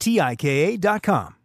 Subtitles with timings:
[0.00, 1.36] T-I-K-A dot com.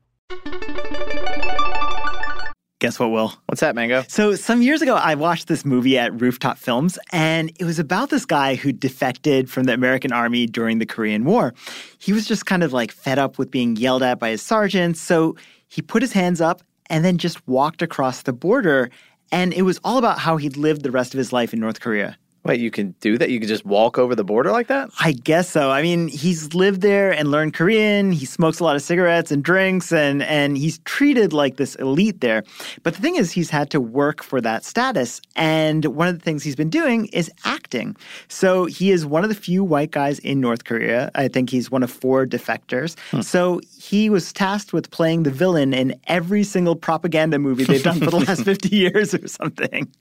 [2.79, 3.33] Guess what, Will?
[3.45, 4.03] What's that, Mango?
[4.09, 8.09] So, some years ago, I watched this movie at Rooftop Films, and it was about
[8.09, 11.53] this guy who defected from the American Army during the Korean War.
[11.99, 14.99] He was just kind of like fed up with being yelled at by his sergeants,
[14.99, 15.37] so
[15.69, 18.89] he put his hands up and then just walked across the border.
[19.31, 21.79] And it was all about how he'd lived the rest of his life in North
[21.79, 22.17] Korea.
[22.45, 23.31] Wait, you can do that?
[23.31, 24.91] You can just walk over the border like that?
[24.99, 25.71] I guess so.
[25.71, 28.11] I mean, he's lived there and learned Korean.
[28.11, 32.21] He smokes a lot of cigarettes and drinks, and and he's treated like this elite
[32.21, 32.43] there.
[32.83, 35.21] But the thing is, he's had to work for that status.
[35.35, 37.95] And one of the things he's been doing is acting.
[38.27, 41.09] So he is one of the few white guys in North Korea.
[41.15, 42.95] I think he's one of four defectors.
[43.09, 43.21] Hmm.
[43.21, 47.99] So he was tasked with playing the villain in every single propaganda movie they've done
[47.99, 49.91] for the last 50 years or something.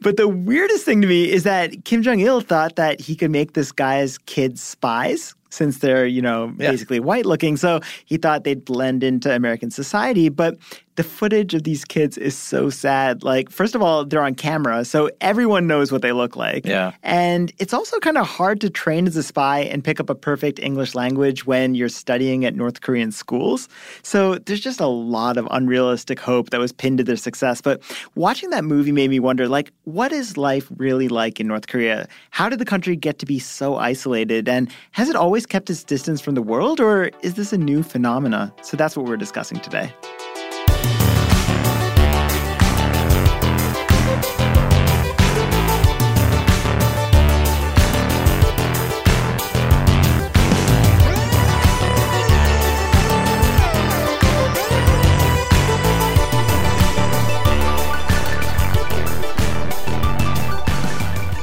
[0.00, 3.30] But the weirdest thing to me is that Kim Jong il thought that he could
[3.30, 6.70] make this guy's kids spies since they're, you know, yeah.
[6.70, 7.56] basically white looking.
[7.56, 10.28] So he thought they'd blend into American society.
[10.28, 10.56] But
[11.00, 13.22] the footage of these kids is so sad.
[13.22, 16.66] Like, first of all, they're on camera, so everyone knows what they look like.
[16.66, 16.92] Yeah.
[17.02, 20.14] And it's also kind of hard to train as a spy and pick up a
[20.14, 23.66] perfect English language when you're studying at North Korean schools.
[24.02, 27.62] So there's just a lot of unrealistic hope that was pinned to their success.
[27.62, 27.80] But
[28.14, 32.06] watching that movie made me wonder, like, what is life really like in North Korea?
[32.28, 34.50] How did the country get to be so isolated?
[34.50, 37.82] And has it always kept its distance from the world, or is this a new
[37.82, 38.52] phenomena?
[38.60, 39.90] So that's what we're discussing today.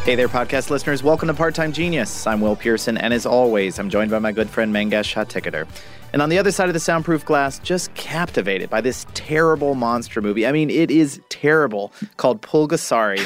[0.08, 1.04] Hey there, podcast listeners.
[1.04, 2.26] Welcome to Part Time Genius.
[2.26, 5.68] I'm Will Pearson, and as always, I'm joined by my good friend Mangesh Hattikudur.
[6.14, 10.22] And on the other side of the soundproof glass, just captivated by this terrible monster
[10.22, 10.48] movie.
[10.48, 13.20] I mean, it is terrible, called Pulgasari.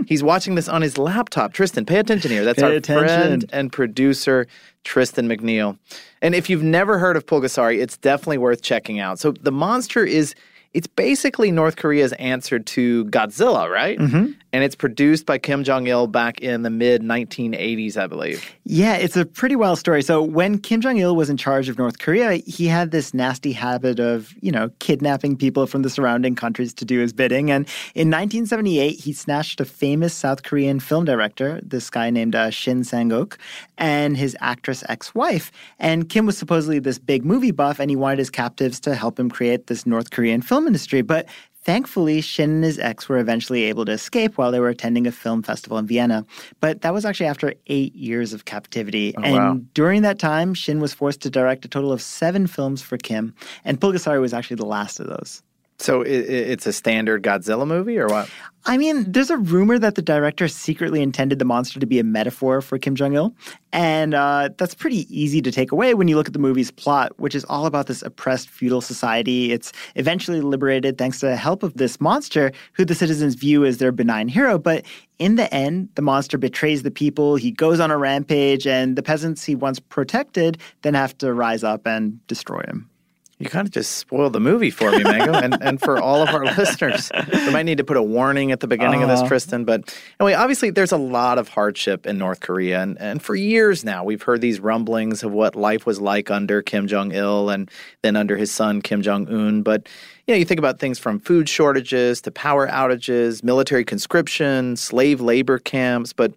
[0.08, 1.52] He's watching this on his laptop.
[1.52, 2.44] Tristan, pay attention here.
[2.44, 3.06] That's pay our attention.
[3.06, 4.48] friend and producer,
[4.82, 5.78] Tristan McNeil.
[6.20, 9.20] And if you've never heard of Pulgasari, it's definitely worth checking out.
[9.20, 10.34] So the monster is
[10.74, 13.98] it's basically North Korea's answer to Godzilla, right?
[13.98, 14.32] Mm-hmm.
[14.52, 18.50] And it's produced by Kim Jong il back in the mid 1980s, I believe.
[18.64, 20.02] Yeah, it's a pretty wild story.
[20.02, 23.52] So, when Kim Jong il was in charge of North Korea, he had this nasty
[23.52, 27.50] habit of, you know, kidnapping people from the surrounding countries to do his bidding.
[27.50, 32.48] And in 1978, he snatched a famous South Korean film director, this guy named uh,
[32.50, 33.36] Shin Sang-ok,
[33.76, 35.52] and his actress ex wife.
[35.78, 39.18] And Kim was supposedly this big movie buff, and he wanted his captives to help
[39.20, 41.02] him create this North Korean film industry.
[41.02, 41.28] But
[41.68, 45.12] Thankfully, Shin and his ex were eventually able to escape while they were attending a
[45.12, 46.24] film festival in Vienna.
[46.60, 49.14] But that was actually after eight years of captivity.
[49.18, 49.60] Oh, and wow.
[49.74, 53.34] during that time, Shin was forced to direct a total of seven films for Kim,
[53.66, 55.42] and Pulgasari was actually the last of those.
[55.80, 58.28] So it, it's a standard Godzilla movie, or what?
[58.64, 62.04] I mean, there's a rumor that the director secretly intended the monster to be a
[62.04, 63.34] metaphor for Kim Jong il.
[63.72, 67.12] And uh, that's pretty easy to take away when you look at the movie's plot,
[67.18, 69.52] which is all about this oppressed feudal society.
[69.52, 73.78] It's eventually liberated thanks to the help of this monster, who the citizens view as
[73.78, 74.58] their benign hero.
[74.58, 74.84] But
[75.20, 79.02] in the end, the monster betrays the people, he goes on a rampage, and the
[79.02, 82.90] peasants he once protected then have to rise up and destroy him.
[83.38, 86.28] You kind of just spoiled the movie for me, Mango, and, and for all of
[86.30, 87.10] our listeners.
[87.32, 89.04] We might need to put a warning at the beginning uh-huh.
[89.04, 89.28] of this, uh-huh.
[89.28, 89.64] Tristan.
[89.64, 92.82] But anyway, obviously, there's a lot of hardship in North Korea.
[92.82, 96.62] And, and for years now, we've heard these rumblings of what life was like under
[96.62, 97.70] Kim Jong il and
[98.02, 99.62] then under his son, Kim Jong un.
[99.62, 99.88] But
[100.26, 105.20] you know, you think about things from food shortages to power outages, military conscription, slave
[105.20, 106.12] labor camps.
[106.12, 106.32] But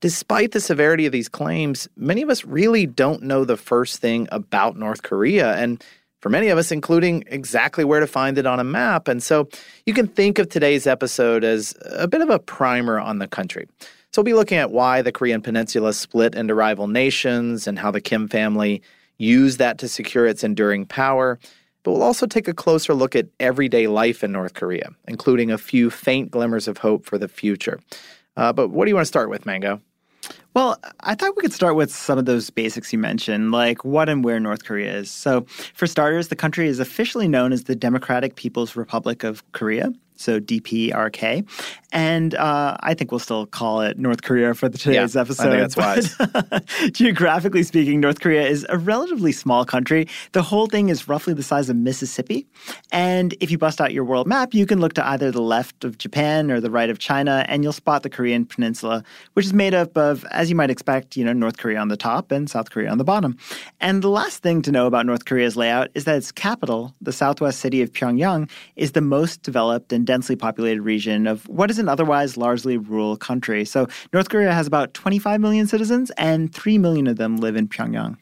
[0.00, 4.28] despite the severity of these claims, many of us really don't know the first thing
[4.30, 5.54] about North Korea.
[5.56, 5.82] And
[6.24, 9.08] for many of us, including exactly where to find it on a map.
[9.08, 9.46] And so
[9.84, 13.68] you can think of today's episode as a bit of a primer on the country.
[14.10, 17.90] So we'll be looking at why the Korean Peninsula split into rival nations and how
[17.90, 18.80] the Kim family
[19.18, 21.38] used that to secure its enduring power.
[21.82, 25.58] But we'll also take a closer look at everyday life in North Korea, including a
[25.58, 27.80] few faint glimmers of hope for the future.
[28.34, 29.82] Uh, but what do you want to start with, Mango?
[30.54, 34.08] Well, I thought we could start with some of those basics you mentioned, like what
[34.08, 35.10] and where North Korea is.
[35.10, 39.92] So, for starters, the country is officially known as the Democratic People's Republic of Korea
[40.16, 41.46] so DPRK.
[41.92, 45.52] And uh, I think we'll still call it North Korea for the today's yeah, episode.
[45.52, 46.16] I think that's
[46.50, 46.90] wise.
[46.92, 50.08] geographically speaking, North Korea is a relatively small country.
[50.32, 52.48] The whole thing is roughly the size of Mississippi.
[52.90, 55.84] And if you bust out your world map, you can look to either the left
[55.84, 59.52] of Japan or the right of China, and you'll spot the Korean peninsula, which is
[59.52, 62.50] made up of, as you might expect, you know, North Korea on the top and
[62.50, 63.36] South Korea on the bottom.
[63.80, 67.12] And the last thing to know about North Korea's layout is that its capital, the
[67.12, 71.78] southwest city of Pyongyang, is the most developed and densely populated region of what is
[71.78, 73.64] an otherwise largely rural country.
[73.64, 77.68] So North Korea has about 25 million citizens, and 3 million of them live in
[77.68, 78.16] Pyongyang.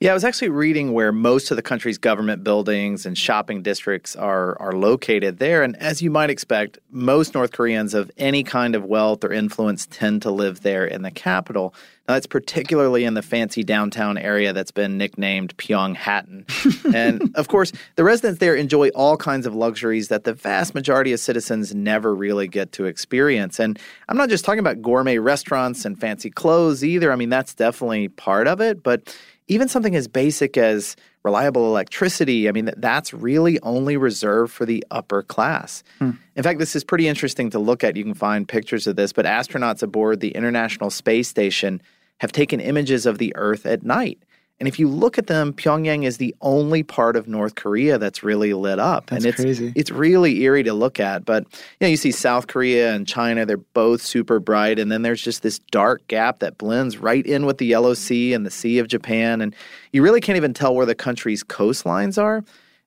[0.00, 4.14] Yeah, I was actually reading where most of the country's government buildings and shopping districts
[4.14, 5.62] are are located there.
[5.62, 9.86] And as you might expect, most North Koreans of any kind of wealth or influence
[9.86, 11.74] tend to live there in the capital.
[12.06, 16.44] Now, that's particularly in the fancy downtown area that's been nicknamed Pyonghattan.
[16.94, 21.12] and of course, the residents there enjoy all kinds of luxuries that the vast majority
[21.14, 23.58] of citizens never really get to experience.
[23.58, 23.78] And
[24.08, 27.10] I'm not just talking about gourmet restaurants and fancy clothes either.
[27.10, 29.16] I mean, that's definitely part of it, but
[29.48, 34.84] even something as basic as reliable electricity, I mean, that's really only reserved for the
[34.90, 35.82] upper class.
[35.98, 36.12] Hmm.
[36.36, 37.96] In fact, this is pretty interesting to look at.
[37.96, 41.80] You can find pictures of this, but astronauts aboard the International Space Station
[42.20, 44.18] have taken images of the Earth at night.
[44.60, 48.22] And if you look at them, Pyongyang is the only part of North Korea that's
[48.22, 49.06] really lit up.
[49.06, 49.72] That's and it's crazy.
[49.74, 51.24] it's really eerie to look at.
[51.24, 55.02] But you know, you see South Korea and China, they're both super bright, and then
[55.02, 58.50] there's just this dark gap that blends right in with the Yellow Sea and the
[58.50, 59.40] Sea of Japan.
[59.40, 59.56] And
[59.92, 62.44] you really can't even tell where the country's coastlines are.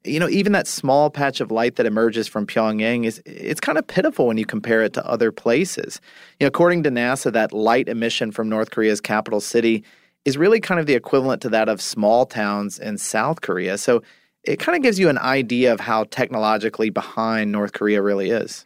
[0.08, 3.78] You know, even that small patch of light that emerges from Pyongyang is it's kind
[3.78, 6.00] of pitiful when you compare it to other places.
[6.40, 9.84] You know, according to NASA, that light emission from North Korea's capital city
[10.26, 13.78] is really kind of the equivalent to that of small towns in South Korea.
[13.78, 14.02] So
[14.44, 18.66] it kind of gives you an idea of how technologically behind North Korea really is.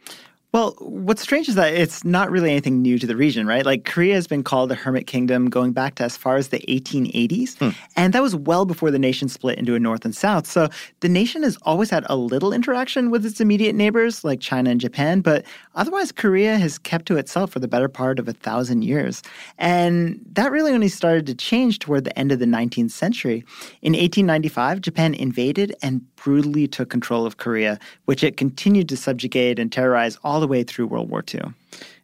[0.52, 3.64] Well, what's strange is that it's not really anything new to the region, right?
[3.64, 6.58] Like Korea has been called a hermit kingdom going back to as far as the
[6.68, 7.56] 1880s.
[7.56, 7.70] Hmm.
[7.96, 10.46] And that was well before the nation split into a north and south.
[10.46, 10.68] So
[11.00, 14.78] the nation has always had a little interaction with its immediate neighbors like China and
[14.78, 18.82] Japan, but otherwise Korea has kept to itself for the better part of a thousand
[18.82, 19.22] years.
[19.56, 23.42] And that really only started to change toward the end of the 19th century.
[23.80, 29.58] In 1895, Japan invaded and brutally took control of Korea, which it continued to subjugate
[29.58, 31.40] and terrorize all the way through World War II.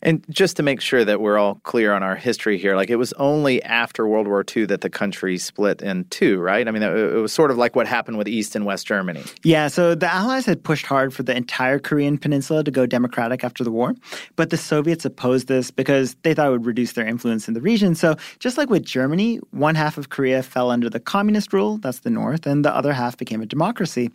[0.01, 2.97] And just to make sure that we're all clear on our history here, like it
[2.97, 6.67] was only after World War II that the country split in two, right?
[6.67, 9.23] I mean, it was sort of like what happened with East and West Germany.
[9.43, 13.43] Yeah, so the Allies had pushed hard for the entire Korean peninsula to go democratic
[13.43, 13.95] after the war,
[14.37, 17.61] but the Soviets opposed this because they thought it would reduce their influence in the
[17.61, 17.95] region.
[17.95, 22.01] So just like with Germany, one half of Korea fell under the communist rule, that's
[22.01, 24.11] the North, and the other half became a democracy.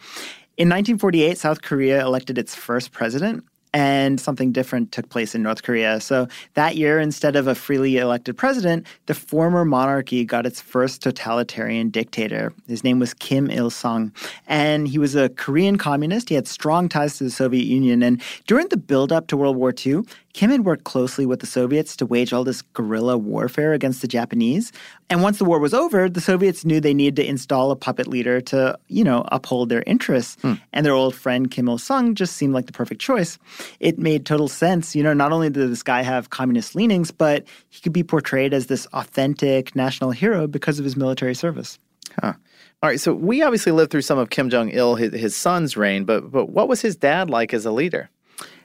[0.55, 5.63] In 1948, South Korea elected its first president, and something different took place in North
[5.63, 5.99] Korea.
[5.99, 11.01] So that year, instead of a freely elected president, the former monarchy got its first
[11.01, 12.53] totalitarian dictator.
[12.67, 14.11] His name was Kim Il sung,
[14.47, 16.29] and he was a Korean communist.
[16.29, 18.03] He had strong ties to the Soviet Union.
[18.03, 20.03] And during the buildup to World War II,
[20.33, 24.07] Kim had worked closely with the Soviets to wage all this guerrilla warfare against the
[24.07, 24.71] Japanese.
[25.09, 28.07] And once the war was over, the Soviets knew they needed to install a puppet
[28.07, 30.41] leader to, you know, uphold their interests.
[30.41, 30.53] Hmm.
[30.73, 33.37] And their old friend Kim Il sung just seemed like the perfect choice.
[33.79, 34.95] It made total sense.
[34.95, 38.55] You know, not only did this guy have communist leanings, but he could be portrayed
[38.55, 41.77] as this authentic national hero because of his military service.
[42.19, 42.33] Huh.
[42.81, 45.77] All right, so we obviously lived through some of Kim Jong Il, his, his son's
[45.77, 48.09] reign, but but what was his dad like as a leader?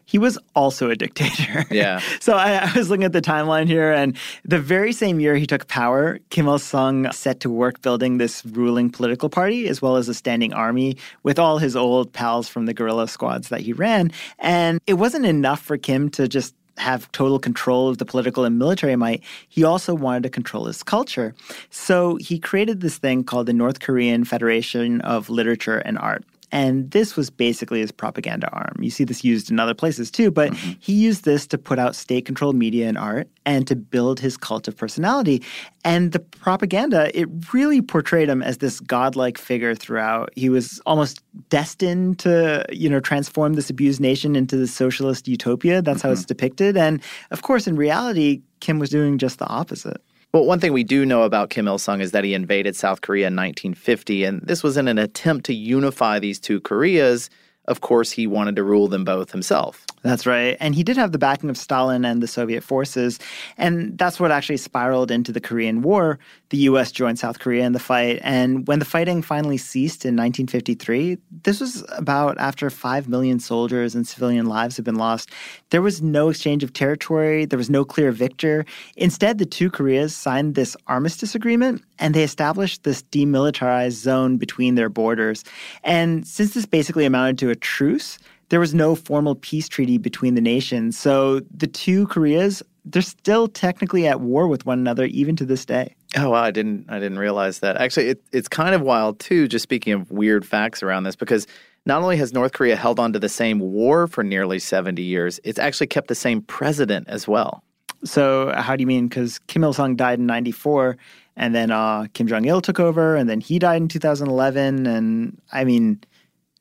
[0.08, 1.66] He was also a dictator.
[1.78, 2.00] Yeah.
[2.18, 5.46] so I, I, was looking at the timeline here, and the very same year he
[5.46, 9.96] took power, Kim Il sung set to work building this ruling political party as well
[9.96, 13.74] as a standing army with all his old pals from the guerrilla squads that he
[13.74, 14.10] ran.
[14.38, 18.58] And it wasn't enough for Kim to just have total control of the political and
[18.58, 21.34] military might, he also wanted to control his culture.
[21.70, 26.24] So he created this thing called the North Korean Federation of Literature and Art.
[26.50, 28.76] And this was basically his propaganda arm.
[28.80, 30.72] You see this used in other places too, but mm-hmm.
[30.80, 34.36] he used this to put out state controlled media and art and to build his
[34.36, 35.42] cult of personality.
[35.84, 40.30] And the propaganda, it really portrayed him as this godlike figure throughout.
[40.36, 45.82] He was almost destined to, you know, transform this abused nation into the socialist utopia.
[45.82, 46.08] That's mm-hmm.
[46.08, 46.28] how it's mm-hmm.
[46.28, 46.76] depicted.
[46.76, 50.02] And of course, in reality, Kim was doing just the opposite.
[50.32, 53.00] Well, one thing we do know about Kim Il sung is that he invaded South
[53.00, 57.30] Korea in 1950, and this was in an attempt to unify these two Koreas
[57.68, 59.84] of course, he wanted to rule them both himself.
[60.08, 60.56] That's right.
[60.58, 63.18] And he did have the backing of Stalin and the Soviet forces.
[63.58, 66.18] And that's what actually spiraled into the Korean War.
[66.48, 66.90] The U.S.
[66.90, 68.18] joined South Korea in the fight.
[68.22, 73.94] And when the fighting finally ceased in 1953, this was about after 5 million soldiers
[73.94, 75.30] and civilian lives had been lost.
[75.68, 78.64] There was no exchange of territory, there was no clear victor.
[78.96, 84.74] Instead, the two Koreas signed this armistice agreement and they established this demilitarized zone between
[84.74, 85.44] their borders.
[85.84, 88.18] And since this basically amounted to a truce,
[88.48, 90.98] there was no formal peace treaty between the nations.
[90.98, 95.64] So the two Koreas, they're still technically at war with one another even to this
[95.64, 95.94] day.
[96.16, 97.76] Oh wow, I didn't I didn't realize that.
[97.76, 99.46] Actually, it, it's kind of wild too.
[99.46, 101.46] Just speaking of weird facts around this, because
[101.84, 105.38] not only has North Korea held on to the same war for nearly seventy years,
[105.44, 107.62] it's actually kept the same president as well.
[108.04, 109.08] So how do you mean?
[109.08, 110.96] Because Kim Il Sung died in '94,
[111.36, 114.86] and then uh, Kim Jong Il took over, and then he died in 2011.
[114.86, 116.00] And I mean,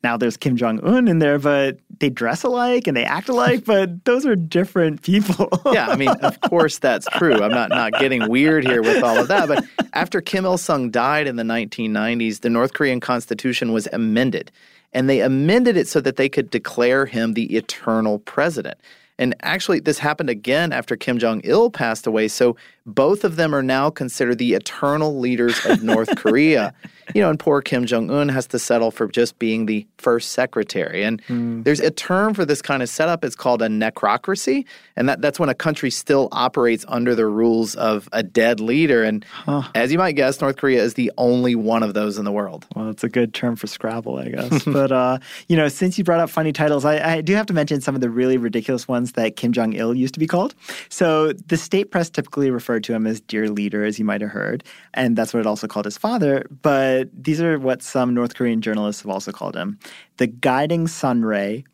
[0.04, 3.64] now there's Kim Jong Un in there, but they dress alike and they act alike,
[3.64, 5.48] but those are different people.
[5.72, 7.42] yeah, I mean, of course that's true.
[7.42, 9.64] I'm not not getting weird here with all of that, but
[9.94, 14.52] after Kim Il Sung died in the 1990s, the North Korean constitution was amended,
[14.92, 18.78] and they amended it so that they could declare him the eternal president.
[19.18, 22.28] And actually, this happened again after Kim Jong il passed away.
[22.28, 22.56] So
[22.88, 26.72] both of them are now considered the eternal leaders of North Korea.
[27.14, 30.32] You know, and poor Kim Jong un has to settle for just being the first
[30.32, 31.02] secretary.
[31.04, 31.64] And mm.
[31.64, 33.24] there's a term for this kind of setup.
[33.24, 34.66] It's called a necrocracy.
[34.94, 39.04] And that, that's when a country still operates under the rules of a dead leader.
[39.04, 39.62] And huh.
[39.74, 42.66] as you might guess, North Korea is the only one of those in the world.
[42.76, 44.64] Well, it's a good term for Scrabble, I guess.
[44.66, 45.18] but, uh,
[45.48, 47.94] you know, since you brought up funny titles, I, I do have to mention some
[47.94, 50.54] of the really ridiculous ones that Kim Jong il used to be called.
[50.90, 54.30] So the state press typically referred to him as Dear Leader, as you might have
[54.30, 54.62] heard.
[54.94, 56.46] And that's what it also called his father.
[56.62, 59.78] But these are what some North Korean journalists have also called him
[60.18, 61.64] the guiding sun ray,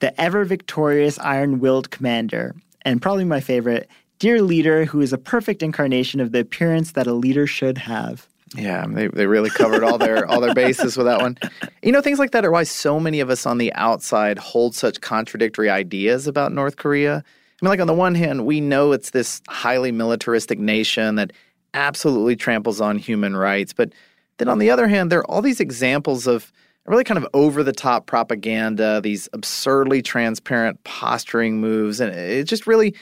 [0.00, 3.88] the ever victorious iron willed commander, and probably my favorite,
[4.18, 8.28] Dear Leader, who is a perfect incarnation of the appearance that a leader should have.
[8.54, 11.38] Yeah, they, they really covered all their all their bases with that one.
[11.82, 14.74] You know, things like that are why so many of us on the outside hold
[14.74, 17.24] such contradictory ideas about North Korea.
[17.62, 21.32] I mean, like on the one hand, we know it's this highly militaristic nation that
[21.74, 23.92] absolutely tramples on human rights, but
[24.38, 26.52] then on the other hand, there are all these examples of
[26.86, 32.66] really kind of over the top propaganda, these absurdly transparent posturing moves, and it just
[32.66, 32.96] really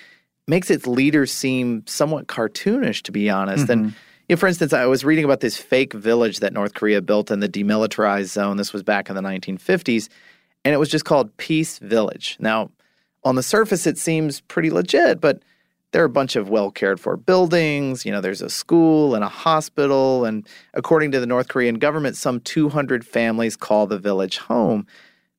[0.47, 3.65] makes its leaders seem somewhat cartoonish, to be honest.
[3.65, 3.73] Mm-hmm.
[3.73, 3.95] And
[4.29, 7.31] you know, for instance, I was reading about this fake village that North Korea built
[7.31, 8.59] in the demilitarized zone.
[8.59, 10.11] This was back in the 1950s,
[10.67, 12.37] and it was just called Peace Village.
[12.39, 12.71] Now,
[13.25, 15.43] on the surface, it seems pretty legit, but
[15.93, 18.05] there are a bunch of well cared for buildings.
[18.05, 20.25] You know, there's a school and a hospital.
[20.25, 24.87] And according to the North Korean government, some 200 families call the village home.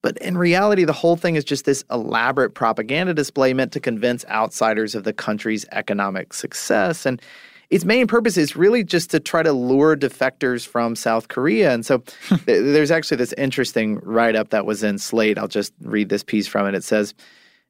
[0.02, 4.26] But in reality, the whole thing is just this elaborate propaganda display meant to convince
[4.26, 7.06] outsiders of the country's economic success.
[7.06, 7.22] And
[7.70, 11.72] its main purpose is really just to try to lure defectors from South Korea.
[11.72, 12.36] And so hmm.
[12.46, 15.38] there's actually this interesting write up that was in Slate.
[15.38, 16.76] I'll just read this piece from it.
[16.76, 17.14] It says,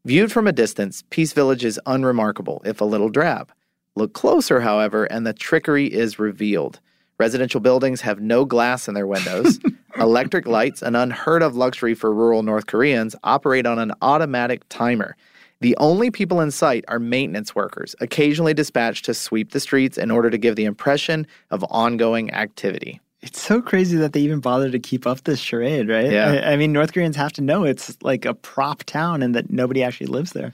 [0.03, 3.51] Viewed from a distance, Peace Village is unremarkable, if a little drab.
[3.95, 6.79] Look closer, however, and the trickery is revealed.
[7.19, 9.59] Residential buildings have no glass in their windows.
[9.99, 15.15] Electric lights, an unheard of luxury for rural North Koreans, operate on an automatic timer.
[15.59, 20.09] The only people in sight are maintenance workers, occasionally dispatched to sweep the streets in
[20.09, 22.99] order to give the impression of ongoing activity.
[23.21, 26.11] It's so crazy that they even bother to keep up this charade, right?
[26.11, 26.41] Yeah.
[26.43, 29.51] I, I mean, North Koreans have to know it's like a prop town and that
[29.51, 30.53] nobody actually lives there.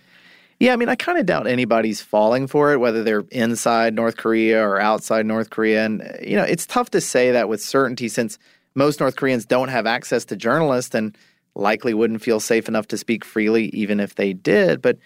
[0.59, 4.17] Yeah, I mean, I kind of doubt anybody's falling for it, whether they're inside North
[4.17, 5.86] Korea or outside North Korea.
[5.86, 8.39] And, you know, it's tough to say that with certainty since
[8.74, 11.15] most North Koreans don't have access to journalists and
[11.55, 14.81] likely wouldn't feel safe enough to speak freely even if they did.
[14.81, 14.97] But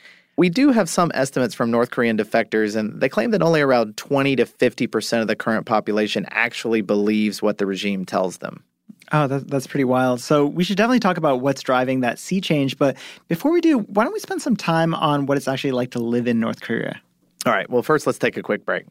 [0.42, 3.96] we do have some estimates from North Korean defectors, and they claim that only around
[3.96, 8.64] 20 to 50% of the current population actually believes what the regime tells them.
[9.12, 10.20] Oh, that, that's pretty wild.
[10.20, 12.80] So we should definitely talk about what's driving that sea change.
[12.80, 15.92] But before we do, why don't we spend some time on what it's actually like
[15.92, 17.00] to live in North Korea?
[17.46, 18.86] All right, well, first let's take a quick break.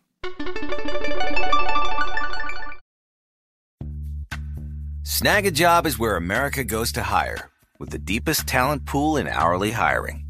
[5.03, 10.30] Snagajob is where America goes to hire, with the deepest talent pool in hourly hiring.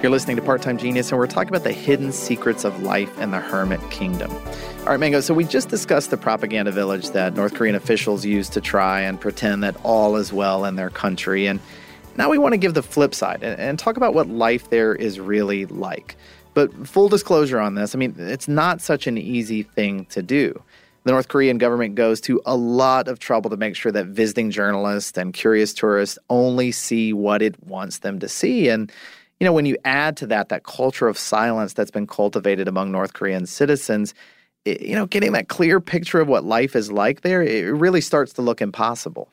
[0.00, 3.18] You're listening to Part Time Genius, and we're talking about the hidden secrets of life
[3.18, 4.30] in the Hermit Kingdom.
[4.30, 8.48] All right, Mango, so we just discussed the propaganda village that North Korean officials use
[8.50, 11.48] to try and pretend that all is well in their country.
[11.48, 11.58] And
[12.16, 14.94] now we want to give the flip side and, and talk about what life there
[14.94, 16.14] is really like.
[16.54, 20.62] But full disclosure on this, I mean, it's not such an easy thing to do.
[21.02, 24.52] The North Korean government goes to a lot of trouble to make sure that visiting
[24.52, 28.68] journalists and curious tourists only see what it wants them to see.
[28.68, 28.92] And
[29.40, 32.90] you know, when you add to that that culture of silence that's been cultivated among
[32.90, 34.14] North Korean citizens,
[34.64, 38.00] it, you know, getting that clear picture of what life is like there, it really
[38.00, 39.30] starts to look impossible.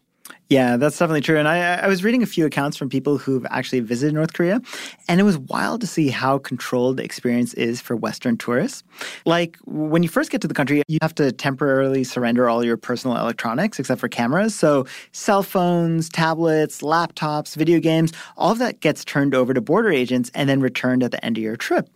[0.49, 1.39] Yeah, that's definitely true.
[1.39, 4.61] And I, I was reading a few accounts from people who've actually visited North Korea,
[5.07, 8.83] and it was wild to see how controlled the experience is for Western tourists.
[9.25, 12.77] Like when you first get to the country, you have to temporarily surrender all your
[12.77, 14.53] personal electronics except for cameras.
[14.53, 19.89] So cell phones, tablets, laptops, video games, all of that gets turned over to border
[19.91, 21.89] agents and then returned at the end of your trip.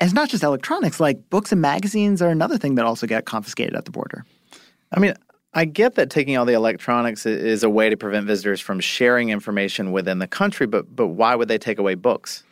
[0.00, 3.26] And it's not just electronics, like books and magazines are another thing that also get
[3.26, 4.24] confiscated at the border.
[4.90, 5.14] I mean,
[5.54, 9.28] I get that taking all the electronics is a way to prevent visitors from sharing
[9.28, 12.42] information within the country, but but why would they take away books?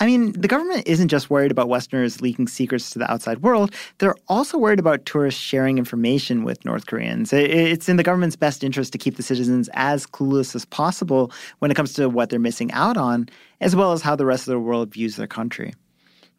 [0.00, 3.74] I mean, the government isn't just worried about Westerners leaking secrets to the outside world.
[3.98, 7.32] They're also worried about tourists sharing information with North Koreans.
[7.32, 11.72] It's in the government's best interest to keep the citizens as clueless as possible when
[11.72, 13.28] it comes to what they're missing out on,
[13.60, 15.74] as well as how the rest of the world views their country.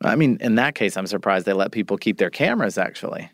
[0.02, 3.30] I mean, in that case, I'm surprised they let people keep their cameras, actually.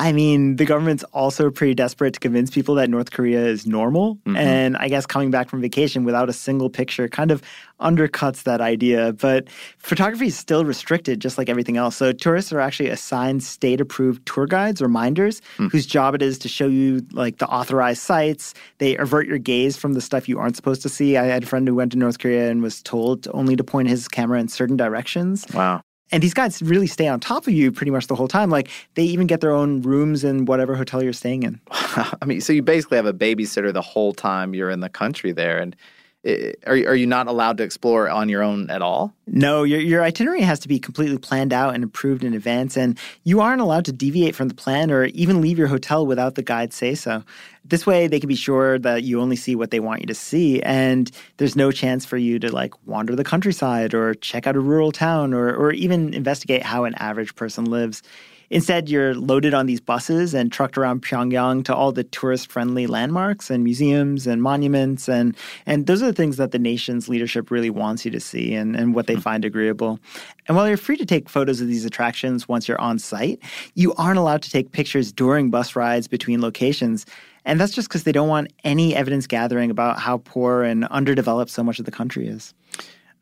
[0.00, 4.14] I mean, the government's also pretty desperate to convince people that North Korea is normal.
[4.24, 4.36] Mm-hmm.
[4.36, 7.42] And I guess coming back from vacation without a single picture kind of
[7.82, 9.12] undercuts that idea.
[9.12, 11.96] But photography is still restricted, just like everything else.
[11.96, 15.70] So tourists are actually assigned state approved tour guides or minders mm.
[15.70, 18.54] whose job it is to show you like the authorized sites.
[18.78, 21.18] They avert your gaze from the stuff you aren't supposed to see.
[21.18, 23.88] I had a friend who went to North Korea and was told only to point
[23.88, 25.44] his camera in certain directions.
[25.52, 25.82] Wow.
[26.12, 28.50] And these guys really stay on top of you pretty much the whole time.
[28.50, 31.60] Like they even get their own rooms in whatever hotel you're staying in.
[31.70, 35.32] I mean, so you basically have a babysitter the whole time you're in the country
[35.32, 35.58] there.
[35.58, 35.76] And
[36.26, 39.14] Uh, are are you not allowed to explore on your own at all?
[39.26, 42.98] No, your your itinerary has to be completely planned out and approved in advance, and
[43.24, 46.42] you aren't allowed to deviate from the plan or even leave your hotel without the
[46.42, 47.22] guide say so.
[47.64, 50.14] This way, they can be sure that you only see what they want you to
[50.14, 54.56] see, and there's no chance for you to like wander the countryside or check out
[54.56, 58.02] a rural town or or even investigate how an average person lives.
[58.50, 62.88] Instead, you're loaded on these buses and trucked around Pyongyang to all the tourist friendly
[62.88, 65.08] landmarks and museums and monuments.
[65.08, 65.36] And,
[65.66, 68.74] and those are the things that the nation's leadership really wants you to see and,
[68.74, 69.22] and what they mm-hmm.
[69.22, 70.00] find agreeable.
[70.48, 73.38] And while you're free to take photos of these attractions once you're on site,
[73.74, 77.06] you aren't allowed to take pictures during bus rides between locations.
[77.44, 81.52] And that's just because they don't want any evidence gathering about how poor and underdeveloped
[81.52, 82.52] so much of the country is.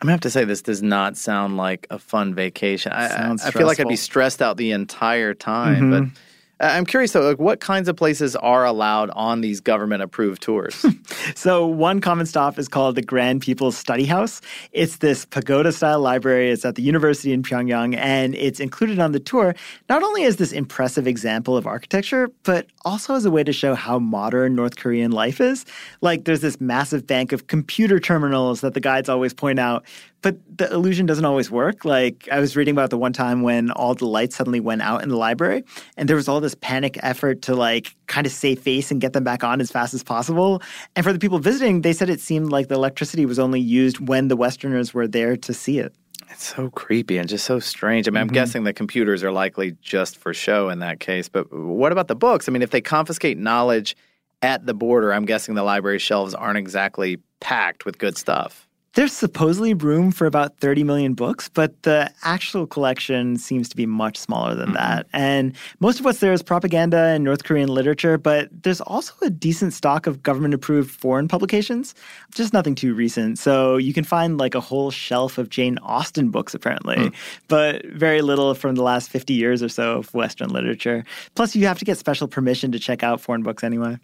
[0.01, 2.93] I'm gonna have to say this does not sound like a fun vacation.
[2.93, 5.91] I, I, feel like I'd be stressed out the entire time.
[5.91, 6.05] Mm-hmm.
[6.05, 6.21] But
[6.61, 10.43] Uh, I'm curious though, like what kinds of places are allowed on these government approved
[10.43, 10.85] tours?
[11.35, 14.41] so one common stop is called the Grand People's Study House.
[14.73, 16.51] It's this pagoda style library.
[16.51, 19.55] It's at the university in Pyongyang and it's included on the tour
[19.89, 23.75] not only as this impressive example of architecture, but also as a way to show
[23.75, 25.65] how modern North Korean life is.
[26.01, 29.85] Like there's this massive bank of computer terminals that the guides always point out
[30.23, 31.85] but the illusion doesn't always work.
[31.85, 35.03] Like I was reading about the one time when all the lights suddenly went out
[35.03, 35.65] in the library
[35.97, 39.13] and there was all this panic effort to like kind of save face and get
[39.13, 40.63] them back on as fast as possible.
[40.97, 44.09] And for the people visiting, they said it seemed like the electricity was only used
[44.09, 45.95] when the Westerners were there to see it.
[46.31, 48.09] It's so creepy and just so strange.
[48.09, 48.29] I mean, mm-hmm.
[48.31, 51.29] I'm guessing the computers are likely just for show in that case.
[51.29, 52.49] But what about the books?
[52.49, 53.97] I mean, if they confiscate knowledge
[54.41, 58.68] at the border, I'm guessing the library shelves aren't exactly packed with good stuff.
[58.95, 63.87] There's supposedly room for about 30 million books, but the actual collection seems to be
[63.87, 64.77] much smaller than mm-hmm.
[64.77, 65.07] that.
[65.13, 69.31] And most of what's there is propaganda and North Korean literature, but there's also a
[69.31, 71.95] decent stock of government approved foreign publications,
[72.35, 73.39] just nothing too recent.
[73.39, 77.15] So you can find like a whole shelf of Jane Austen books, apparently, mm.
[77.47, 81.05] but very little from the last 50 years or so of Western literature.
[81.35, 83.99] Plus, you have to get special permission to check out foreign books anyway.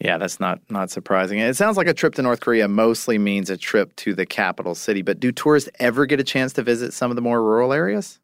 [0.00, 1.38] Yeah, that's not not surprising.
[1.38, 4.74] It sounds like a trip to North Korea mostly means a trip to the capital
[4.74, 7.72] city, but do tourists ever get a chance to visit some of the more rural
[7.72, 8.20] areas?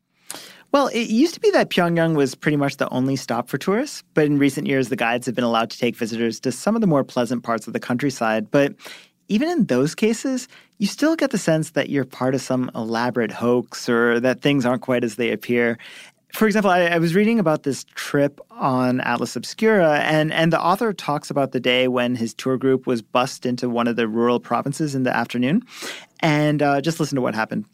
[0.73, 4.03] Well, it used to be that Pyongyang was pretty much the only stop for tourists,
[4.15, 6.81] but in recent years the guides have been allowed to take visitors to some of
[6.81, 8.75] the more pleasant parts of the countryside, but
[9.29, 13.31] even in those cases, you still get the sense that you're part of some elaborate
[13.31, 15.79] hoax or that things aren't quite as they appear
[16.33, 20.61] for example, I, I, was reading about this trip on Atlas Obscura, and, and the
[20.61, 24.09] author talks about the day when his tour group was bussed into one of the
[24.09, 25.63] rural provinces in the afternoon.
[26.21, 27.67] And uh, just listen to what happened.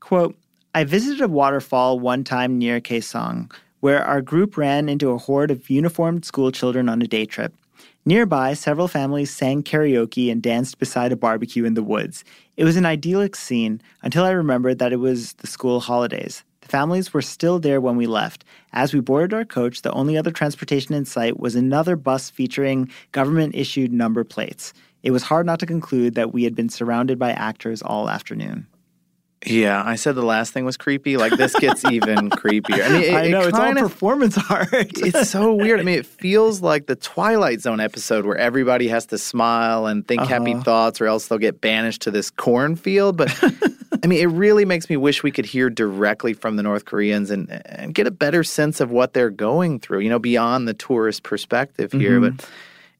[0.00, 0.36] Quote
[0.74, 5.52] I visited a waterfall one time near Kaesong, where our group ran into a horde
[5.52, 7.54] of uniformed school children on a day trip.
[8.04, 12.24] Nearby, several families sang karaoke and danced beside a barbecue in the woods.
[12.56, 16.42] It was an idyllic scene until I remembered that it was the school holidays.
[16.70, 18.44] Families were still there when we left.
[18.72, 22.88] As we boarded our coach, the only other transportation in sight was another bus featuring
[23.10, 24.72] government issued number plates.
[25.02, 28.68] It was hard not to conclude that we had been surrounded by actors all afternoon.
[29.46, 31.16] Yeah, I said the last thing was creepy.
[31.16, 32.84] Like this gets even creepier.
[32.84, 34.68] I mean, it, I know it it's all performance art.
[34.72, 35.80] it's so weird.
[35.80, 40.06] I mean, it feels like the Twilight Zone episode where everybody has to smile and
[40.06, 40.40] think uh-huh.
[40.40, 43.16] happy thoughts, or else they'll get banished to this cornfield.
[43.16, 43.34] But
[44.02, 47.30] I mean, it really makes me wish we could hear directly from the North Koreans
[47.30, 50.00] and and get a better sense of what they're going through.
[50.00, 52.36] You know, beyond the tourist perspective here, mm-hmm.
[52.36, 52.48] but.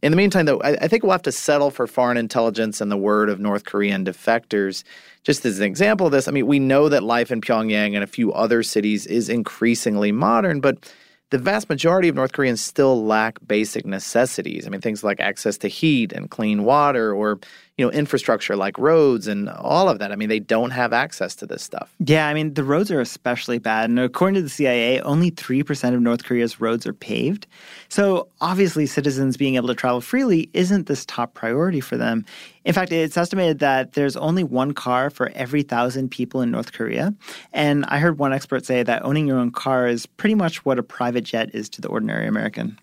[0.03, 2.90] In the meantime, though, I, I think we'll have to settle for foreign intelligence and
[2.90, 4.83] the word of North Korean defectors
[5.23, 8.03] just as an example of this, I mean, we know that life in Pyongyang and
[8.03, 10.93] a few other cities is increasingly modern, but
[11.31, 14.67] the vast majority of North Koreans still lack basic necessities.
[14.67, 17.39] I mean, things like access to heat and clean water or,
[17.81, 20.12] you know, infrastructure like roads and all of that.
[20.12, 21.90] I mean, they don't have access to this stuff.
[21.99, 23.88] Yeah, I mean, the roads are especially bad.
[23.88, 27.47] And according to the CIA, only 3% of North Korea's roads are paved.
[27.88, 32.27] So obviously, citizens being able to travel freely isn't this top priority for them.
[32.66, 36.75] In fact, it's estimated that there's only one car for every thousand people in North
[36.75, 37.14] Korea.
[37.55, 40.79] And I heard one expert say that owning your own car is pretty much what
[40.79, 42.79] a private jet is to the ordinary American.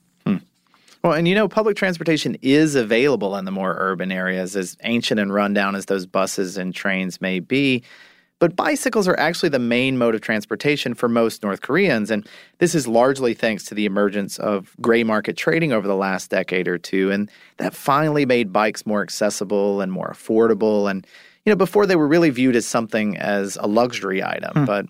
[1.08, 5.22] Well, and you know, public transportation is available in the more urban areas, as ancient
[5.22, 7.82] and rundown as those buses and trains may be.
[8.40, 12.12] But bicycles are actually the main mode of transportation for most North Koreans.
[12.12, 16.30] And this is largely thanks to the emergence of gray market trading over the last
[16.30, 17.10] decade or two.
[17.10, 20.92] And that finally made bikes more accessible and more affordable.
[20.92, 21.08] And,
[21.46, 24.52] you know, before they were really viewed as something as a luxury item.
[24.52, 24.66] Hmm.
[24.66, 24.86] But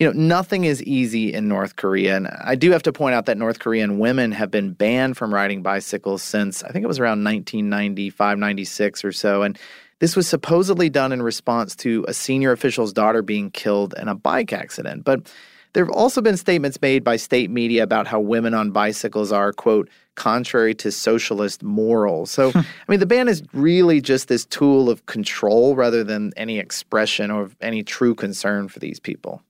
[0.00, 2.16] you know, nothing is easy in North Korea.
[2.16, 5.32] And I do have to point out that North Korean women have been banned from
[5.32, 9.42] riding bicycles since I think it was around 1995, 96 or so.
[9.42, 9.58] And
[9.98, 14.14] this was supposedly done in response to a senior official's daughter being killed in a
[14.14, 15.04] bike accident.
[15.04, 15.30] But
[15.74, 19.52] there have also been statements made by state media about how women on bicycles are,
[19.52, 22.30] quote, contrary to socialist morals.
[22.30, 22.58] So, hmm.
[22.58, 27.30] I mean, the ban is really just this tool of control rather than any expression
[27.30, 29.42] or any true concern for these people.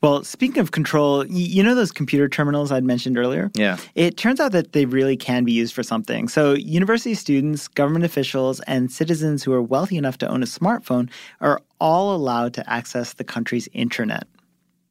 [0.00, 3.50] Well, speaking of control, you know those computer terminals I'd mentioned earlier?
[3.54, 3.76] Yeah.
[3.94, 6.28] It turns out that they really can be used for something.
[6.28, 11.08] So, university students, government officials, and citizens who are wealthy enough to own a smartphone
[11.40, 14.24] are all allowed to access the country's intranet.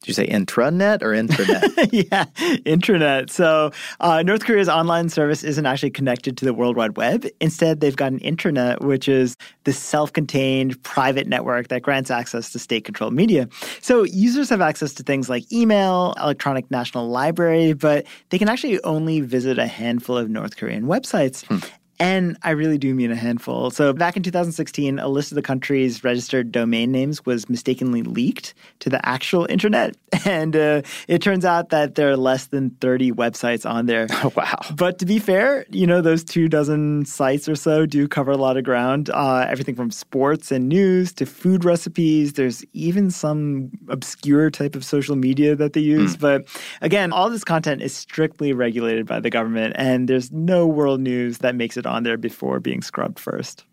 [0.02, 1.62] Did you say intranet or internet?
[1.92, 2.24] yeah,
[2.66, 3.30] intranet.
[3.30, 7.24] So uh, North Korea's online service isn't actually connected to the World Wide Web.
[7.40, 12.58] Instead, they've got an intranet, which is the self-contained private network that grants access to
[12.58, 13.48] state-controlled media.
[13.80, 18.82] So users have access to things like email, electronic national library, but they can actually
[18.82, 21.44] only visit a handful of North Korean websites.
[21.46, 21.58] Hmm.
[21.98, 23.70] And I really do mean a handful.
[23.70, 28.54] So back in 2016, a list of the country's registered domain names was mistakenly leaked
[28.80, 29.96] to the actual internet.
[30.24, 34.06] And uh, it turns out that there are less than 30 websites on there.
[34.22, 34.60] Oh, wow.
[34.72, 38.36] But to be fair, you know, those two dozen sites or so do cover a
[38.36, 39.10] lot of ground.
[39.10, 42.34] Uh, everything from sports and news to food recipes.
[42.34, 46.16] There's even some obscure type of social media that they use.
[46.16, 46.20] Mm.
[46.20, 46.46] But
[46.80, 51.38] again, all this content is strictly regulated by the government, and there's no world news
[51.38, 53.64] that makes it on there before being scrubbed first.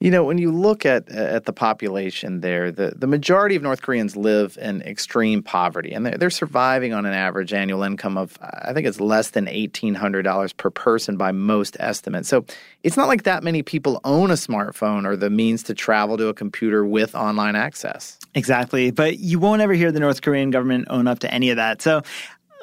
[0.00, 3.82] You know, when you look at at the population there, the, the majority of North
[3.82, 8.38] Koreans live in extreme poverty, and they're, they're surviving on an average annual income of
[8.40, 12.28] I think it's less than eighteen hundred dollars per person by most estimates.
[12.28, 12.44] So
[12.84, 16.28] it's not like that many people own a smartphone or the means to travel to
[16.28, 18.20] a computer with online access.
[18.36, 21.56] Exactly, but you won't ever hear the North Korean government own up to any of
[21.56, 21.82] that.
[21.82, 22.02] So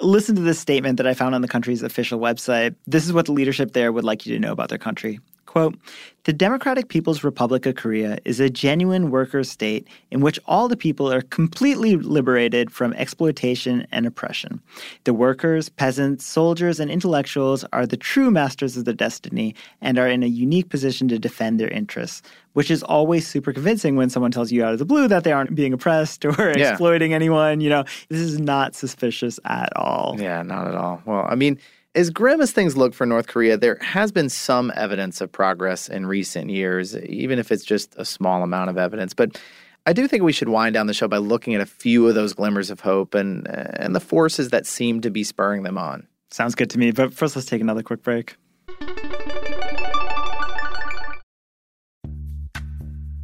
[0.02, 2.76] Listen to this statement that I found on the country's official website.
[2.86, 5.20] This is what the leadership there would like you to know about their country.
[5.56, 5.78] Quote
[6.26, 10.76] The Democratic People's Republic of Korea is a genuine worker state in which all the
[10.76, 14.60] people are completely liberated from exploitation and oppression.
[15.06, 20.10] The workers, peasants, soldiers, and intellectuals are the true masters of their destiny and are
[20.10, 24.32] in a unique position to defend their interests, which is always super convincing when someone
[24.32, 26.72] tells you out of the blue that they aren't being oppressed or yeah.
[26.72, 27.62] exploiting anyone.
[27.62, 30.18] You know, this is not suspicious at all.
[30.20, 31.02] Yeah, not at all.
[31.06, 31.58] Well, I mean,
[31.96, 35.88] as grim as things look for North Korea, there has been some evidence of progress
[35.88, 39.14] in recent years, even if it's just a small amount of evidence.
[39.14, 39.40] But
[39.86, 42.14] I do think we should wind down the show by looking at a few of
[42.14, 46.06] those glimmers of hope and and the forces that seem to be spurring them on.
[46.32, 46.92] Sounds good to me.
[46.92, 48.36] But first, let's take another quick break.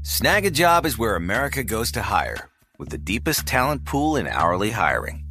[0.04, 4.28] Snag a job is where America goes to hire, with the deepest talent pool in
[4.28, 5.31] hourly hiring.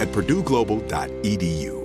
[0.00, 1.78] at purdueglobal.edu.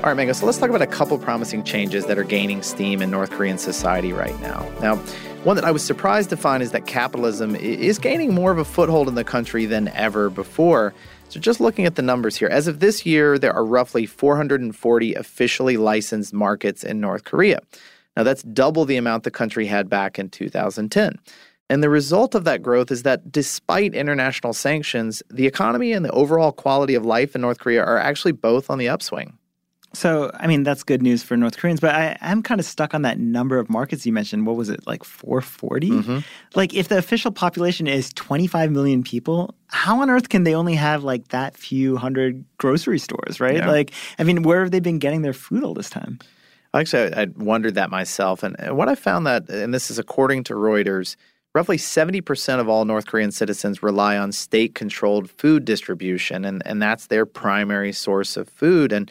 [0.00, 3.02] All right, Mango, so let's talk about a couple promising changes that are gaining steam
[3.02, 4.66] in North Korean society right now.
[4.80, 4.96] Now,
[5.44, 8.64] one that I was surprised to find is that capitalism is gaining more of a
[8.64, 10.94] foothold in the country than ever before.
[11.30, 15.14] So, just looking at the numbers here, as of this year, there are roughly 440
[15.14, 17.60] officially licensed markets in North Korea.
[18.16, 21.20] Now, that's double the amount the country had back in 2010.
[21.68, 26.10] And the result of that growth is that despite international sanctions, the economy and the
[26.10, 29.38] overall quality of life in North Korea are actually both on the upswing.
[29.92, 32.94] So, I mean, that's good news for North Koreans, but I, am kind of stuck
[32.94, 34.46] on that number of markets you mentioned.
[34.46, 35.90] What was it, like 440?
[35.90, 36.18] Mm-hmm.
[36.54, 40.74] Like, if the official population is 25 million people, how on earth can they only
[40.74, 43.56] have like that few hundred grocery stores, right?
[43.56, 43.68] Yeah.
[43.68, 46.20] Like, I mean, where have they been getting their food all this time?
[46.72, 48.44] Actually, I, I wondered that myself.
[48.44, 51.16] And what I found that, and this is according to Reuters,
[51.52, 56.80] roughly 70% of all North Korean citizens rely on state controlled food distribution, and, and
[56.80, 58.92] that's their primary source of food.
[58.92, 59.10] And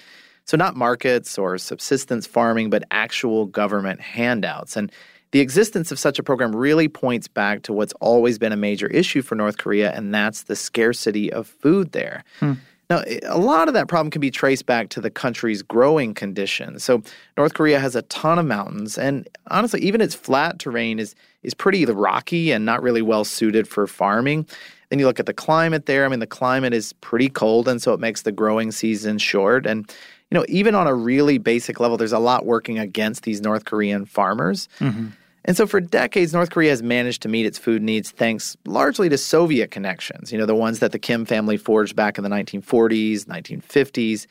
[0.50, 4.76] so, not markets or subsistence farming, but actual government handouts.
[4.76, 4.92] And
[5.30, 8.88] the existence of such a program really points back to what's always been a major
[8.88, 12.24] issue for North Korea, and that's the scarcity of food there.
[12.40, 12.54] Hmm.
[12.90, 16.84] Now, a lot of that problem can be traced back to the country's growing conditions.
[16.84, 17.04] So,
[17.38, 21.54] North Korea has a ton of mountains, and honestly, even its flat terrain is is
[21.54, 24.48] pretty rocky and not really well suited for farming.
[24.90, 26.06] Then you look at the climate there.
[26.06, 29.68] I mean, the climate is pretty cold, and so it makes the growing season short.
[29.68, 29.88] And
[30.32, 33.66] you know, even on a really basic level, there's a lot working against these North
[33.66, 34.70] Korean farmers.
[34.80, 35.08] Mm-hmm.
[35.46, 39.10] And so for decades, North Korea has managed to meet its food needs thanks largely
[39.10, 42.30] to Soviet connections, you know, the ones that the Kim family forged back in the
[42.30, 44.28] 1940s, 1950s.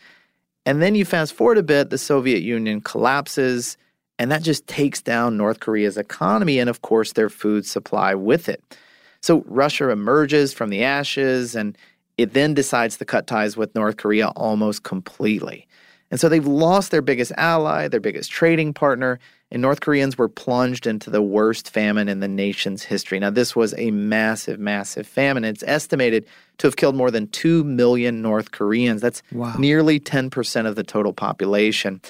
[0.66, 3.78] And then you fast forward a bit, the Soviet Union collapses,
[4.18, 8.48] and that just takes down North Korea's economy and, of course, their food supply with
[8.48, 8.76] it.
[9.22, 11.78] So Russia emerges from the ashes, and
[12.18, 15.67] it then decides to cut ties with North Korea almost completely.
[16.10, 19.18] And so they've lost their biggest ally, their biggest trading partner,
[19.50, 23.18] and North Koreans were plunged into the worst famine in the nation's history.
[23.18, 25.44] Now, this was a massive, massive famine.
[25.44, 26.26] It's estimated
[26.58, 29.00] to have killed more than 2 million North Koreans.
[29.00, 29.54] That's wow.
[29.58, 32.00] nearly 10% of the total population.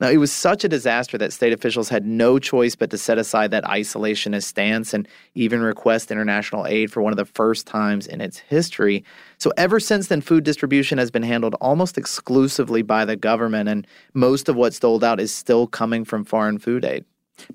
[0.00, 3.18] Now, it was such a disaster that state officials had no choice but to set
[3.18, 8.06] aside that isolationist stance and even request international aid for one of the first times
[8.06, 9.04] in its history.
[9.36, 13.86] So, ever since then, food distribution has been handled almost exclusively by the government, and
[14.14, 17.04] most of what's doled out is still coming from foreign food aid.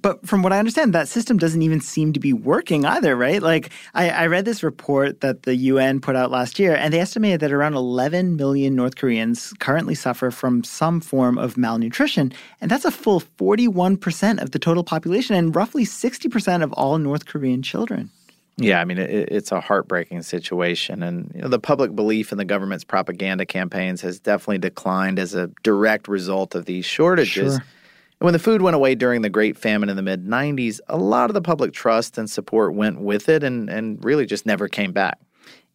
[0.02, 3.42] But from what I understand, that system doesn't even seem to be working either, right?
[3.42, 7.00] Like, I, I, read this report that the UN put out last year, and they
[7.00, 12.34] estimated that around 11 million North Koreans currently suffer from some form of malnutrition.
[12.62, 17.26] And that's a full 41% of the total population and roughly 60% of all North
[17.26, 18.10] Korean children.
[18.58, 21.04] Yeah, I mean, it, it's a heartbreaking situation.
[21.04, 25.34] And you know, the public belief in the government's propaganda campaigns has definitely declined as
[25.34, 27.56] a direct result of these shortages.
[27.56, 27.64] Sure.
[28.26, 30.98] And when the food went away during the Great Famine in the mid 90s, a
[30.98, 34.68] lot of the public trust and support went with it and, and really just never
[34.68, 35.20] came back.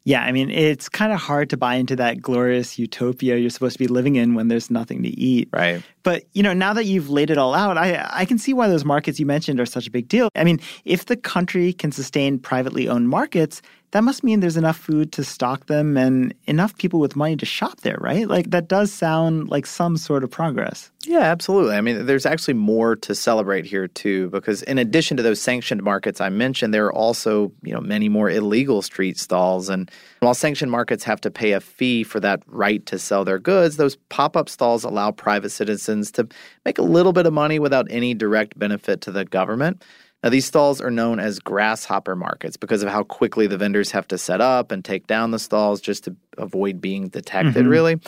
[0.03, 3.75] Yeah, I mean, it's kind of hard to buy into that glorious utopia you're supposed
[3.75, 5.49] to be living in when there's nothing to eat.
[5.53, 5.81] Right.
[6.03, 8.67] But, you know, now that you've laid it all out, I, I can see why
[8.67, 10.29] those markets you mentioned are such a big deal.
[10.35, 14.76] I mean, if the country can sustain privately owned markets, that must mean there's enough
[14.76, 18.29] food to stock them and enough people with money to shop there, right?
[18.29, 20.90] Like that does sound like some sort of progress.
[21.07, 21.74] Yeah, absolutely.
[21.74, 25.83] I mean, there's actually more to celebrate here too, because in addition to those sanctioned
[25.83, 29.69] markets I mentioned, there are also you know many more illegal street stalls.
[29.69, 29.90] And
[30.21, 33.77] while sanctioned markets have to pay a fee for that right to sell their goods,
[33.77, 36.29] those pop-up stalls allow private citizens to
[36.65, 39.83] make a little bit of money without any direct benefit to the government.
[40.23, 44.06] Now, these stalls are known as grasshopper markets because of how quickly the vendors have
[44.08, 47.68] to set up and take down the stalls just to avoid being detected, mm-hmm.
[47.68, 48.00] really.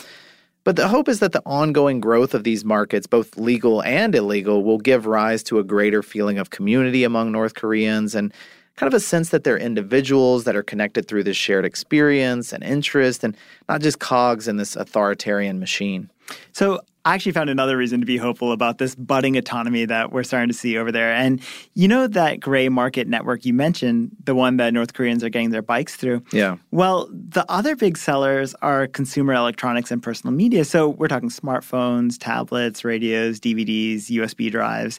[0.63, 4.63] But the hope is that the ongoing growth of these markets, both legal and illegal,
[4.63, 8.31] will give rise to a greater feeling of community among North Koreans and
[8.75, 12.63] kind of a sense that they're individuals that are connected through this shared experience and
[12.63, 13.35] interest and
[13.67, 16.09] not just cogs in this authoritarian machine.
[16.53, 20.23] So I actually found another reason to be hopeful about this budding autonomy that we're
[20.23, 21.11] starting to see over there.
[21.11, 21.41] And
[21.73, 25.49] you know that gray market network you mentioned, the one that North Koreans are getting
[25.49, 26.23] their bikes through?
[26.31, 26.55] Yeah.
[26.71, 30.63] Well, the other big sellers are consumer electronics and personal media.
[30.63, 34.97] So we're talking smartphones, tablets, radios, DVDs, USB drives.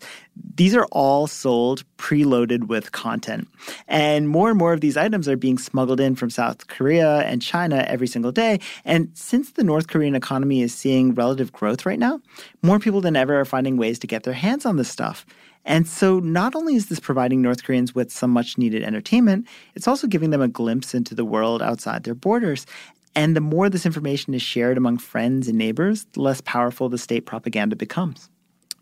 [0.57, 3.49] These are all sold preloaded with content.
[3.89, 7.41] And more and more of these items are being smuggled in from South Korea and
[7.41, 8.61] China every single day.
[8.85, 12.21] And since the North Korean economy is seeing relative growth right now,
[12.63, 15.25] more people than ever are finding ways to get their hands on this stuff.
[15.65, 19.87] And so, not only is this providing North Koreans with some much needed entertainment, it's
[19.87, 22.67] also giving them a glimpse into the world outside their borders.
[23.15, 26.99] And the more this information is shared among friends and neighbors, the less powerful the
[26.99, 28.29] state propaganda becomes.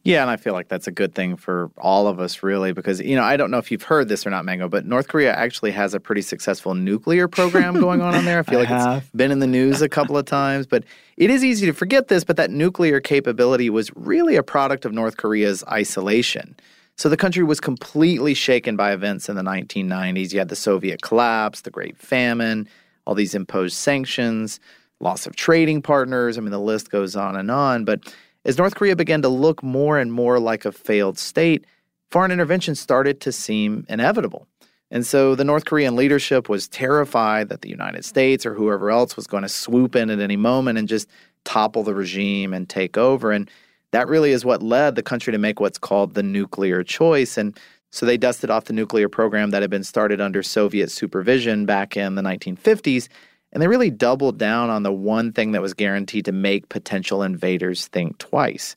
[0.04, 3.00] Yeah, and I feel like that's a good thing for all of us, really, because,
[3.00, 5.32] you know, I don't know if you've heard this or not, Mango, but North Korea
[5.32, 8.38] actually has a pretty successful nuclear program going on in there.
[8.40, 10.82] I feel like it's been in the news a couple of times, but
[11.16, 14.92] it is easy to forget this, but that nuclear capability was really a product of
[14.92, 16.56] North Korea's isolation.
[16.96, 20.32] So the country was completely shaken by events in the 1990s.
[20.32, 22.68] You had the Soviet collapse, the Great Famine,
[23.06, 24.58] all these imposed sanctions,
[25.00, 26.38] loss of trading partners.
[26.38, 28.12] I mean, the list goes on and on, but
[28.44, 31.64] as North Korea began to look more and more like a failed state,
[32.10, 34.46] foreign intervention started to seem inevitable.
[34.90, 39.16] And so the North Korean leadership was terrified that the United States or whoever else
[39.16, 41.08] was going to swoop in at any moment and just
[41.44, 43.32] topple the regime and take over.
[43.32, 43.50] And
[43.92, 47.38] that really is what led the country to make what's called the nuclear choice.
[47.38, 47.58] And
[47.90, 51.96] so they dusted off the nuclear program that had been started under Soviet supervision back
[51.96, 53.08] in the 1950s
[53.52, 57.22] and they really doubled down on the one thing that was guaranteed to make potential
[57.22, 58.76] invaders think twice.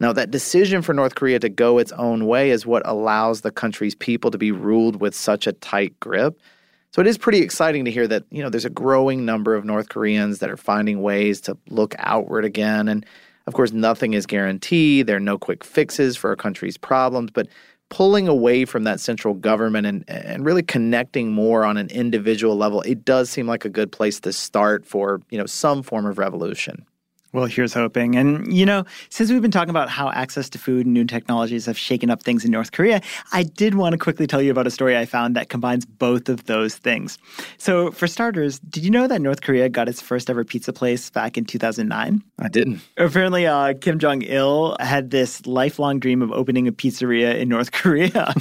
[0.00, 3.50] Now, that decision for North Korea to go its own way is what allows the
[3.50, 6.40] country's people to be ruled with such a tight grip.
[6.92, 9.64] So it is pretty exciting to hear that, you know, there's a growing number of
[9.64, 12.88] North Koreans that are finding ways to look outward again.
[12.88, 13.04] And
[13.46, 15.06] of course, nothing is guaranteed.
[15.06, 17.48] There are no quick fixes for a country's problems, but
[17.90, 22.82] pulling away from that central government and, and really connecting more on an individual level,
[22.82, 26.18] it does seem like a good place to start for, you know, some form of
[26.18, 26.84] revolution.
[27.34, 28.16] Well, here's hoping.
[28.16, 31.66] And, you know, since we've been talking about how access to food and new technologies
[31.66, 33.02] have shaken up things in North Korea,
[33.32, 36.30] I did want to quickly tell you about a story I found that combines both
[36.30, 37.18] of those things.
[37.58, 41.10] So, for starters, did you know that North Korea got its first ever pizza place
[41.10, 42.22] back in 2009?
[42.38, 42.80] I didn't.
[42.96, 47.72] Apparently, uh, Kim Jong il had this lifelong dream of opening a pizzeria in North
[47.78, 48.32] Korea.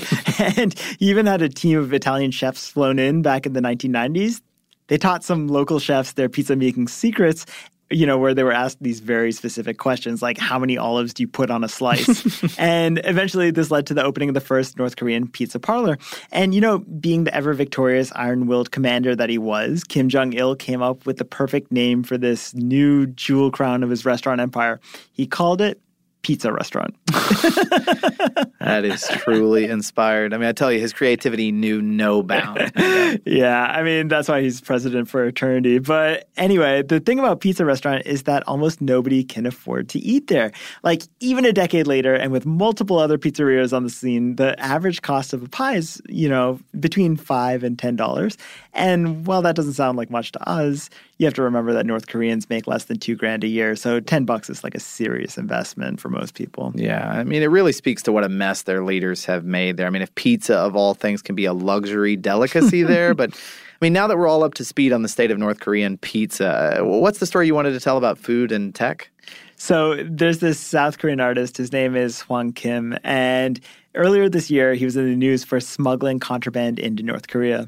[0.55, 4.41] and he even had a team of Italian chefs flown in back in the 1990s
[4.87, 7.45] they taught some local chefs their pizza making secrets
[7.89, 11.23] you know, where they were asked these very specific questions, like how many olives do
[11.23, 12.57] you put on a slice?
[12.59, 15.97] and eventually, this led to the opening of the first North Korean pizza parlor.
[16.31, 20.33] And, you know, being the ever victorious, iron willed commander that he was, Kim Jong
[20.33, 24.41] il came up with the perfect name for this new jewel crown of his restaurant
[24.41, 24.79] empire.
[25.13, 25.79] He called it
[26.21, 26.95] pizza restaurant.
[27.07, 30.33] that is truly inspired.
[30.33, 32.71] I mean, I tell you, his creativity knew no bounds.
[33.25, 35.79] yeah, I mean, that's why he's president for eternity.
[35.79, 40.27] But anyway, the thing about pizza restaurant is that almost nobody can afford to eat
[40.27, 40.51] there.
[40.83, 45.01] Like, even a decade later, and with multiple other pizzerias on the scene, the average
[45.01, 48.37] cost of a pie is, you know, between five and ten dollars.
[48.73, 52.07] And while that doesn't sound like much to us, you have to remember that North
[52.07, 53.75] Koreans make less than two grand a year.
[53.75, 56.71] So 10 bucks is like a serious investment for most people.
[56.75, 57.09] Yeah.
[57.09, 59.87] I mean, it really speaks to what a mess their leaders have made there.
[59.87, 63.85] I mean, if pizza of all things can be a luxury delicacy there, but I
[63.85, 66.79] mean, now that we're all up to speed on the state of North Korean pizza,
[66.81, 69.09] what's the story you wanted to tell about food and tech?
[69.55, 71.57] So there's this South Korean artist.
[71.57, 72.97] His name is Hwang Kim.
[73.03, 73.59] And
[73.95, 77.67] earlier this year, he was in the news for smuggling contraband into North Korea.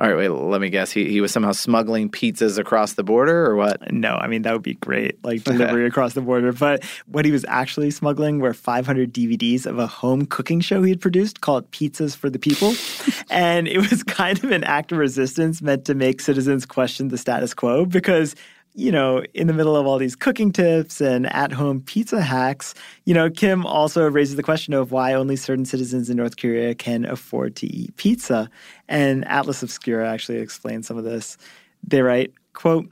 [0.00, 0.90] All right, wait, let me guess.
[0.90, 3.92] He, he was somehow smuggling pizzas across the border or what?
[3.92, 6.52] No, I mean, that would be great, like delivery across the border.
[6.52, 10.90] But what he was actually smuggling were 500 DVDs of a home cooking show he
[10.90, 12.74] had produced called Pizzas for the People.
[13.30, 17.18] and it was kind of an act of resistance meant to make citizens question the
[17.18, 18.34] status quo because
[18.74, 22.74] you know, in the middle of all these cooking tips and at home pizza hacks,
[23.04, 26.74] you know, Kim also raises the question of why only certain citizens in North Korea
[26.74, 28.50] can afford to eat pizza.
[28.88, 31.38] And Atlas Obscura actually explains some of this.
[31.86, 32.88] They write, quote,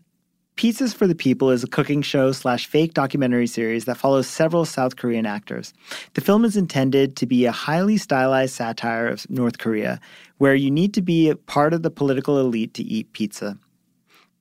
[0.56, 4.64] Pizzas for the People is a cooking show slash fake documentary series that follows several
[4.64, 5.72] South Korean actors.
[6.14, 9.98] The film is intended to be a highly stylized satire of North Korea,
[10.38, 13.58] where you need to be part of the political elite to eat pizza.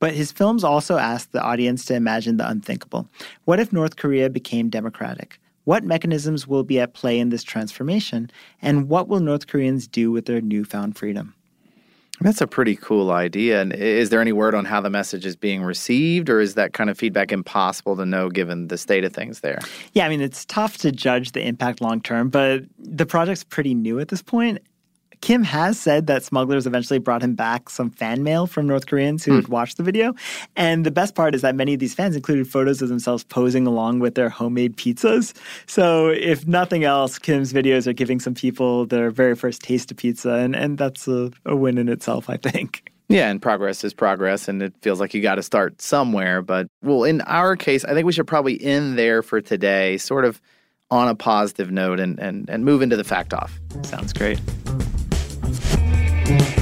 [0.02, 3.08] But his films also ask the audience to imagine the unthinkable.
[3.45, 5.39] What if North Korea became democratic?
[5.66, 8.32] What mechanisms will be at play in this transformation?
[8.64, 11.36] And what will North Koreans do with their newfound freedom?
[12.20, 13.62] That's a pretty cool idea.
[13.62, 16.74] And is there any word on how the message is being received, or is that
[16.74, 19.60] kind of feedback impossible to know given the state of things there?
[19.93, 23.76] Yeah, I mean, it's tough to judge the impact long term, but the project's pretty
[23.76, 24.60] new at this point,
[25.22, 29.24] Kim has said that smugglers eventually brought him back some fan mail from North Koreans
[29.24, 29.36] who mm.
[29.36, 30.14] had watched the video.
[30.56, 33.68] And the best part is that many of these fans included photos of themselves posing
[33.68, 35.34] along with their homemade pizzas.
[35.68, 39.98] So, if nothing else, Kim's videos are giving some people their very first taste of
[39.98, 40.34] pizza.
[40.34, 42.92] And, and that's a, a win in itself, I think.
[43.08, 46.42] Yeah, and progress is progress, and it feels like you got to start somewhere.
[46.42, 50.24] But, well, in our case, I think we should probably end there for today, sort
[50.24, 50.42] of
[50.90, 53.60] on a positive note, and, and, and move into the fact off.
[53.84, 54.40] Sounds great
[55.60, 56.61] time.